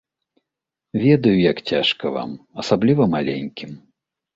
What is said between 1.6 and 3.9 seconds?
цяжка вам, асабліва маленькім.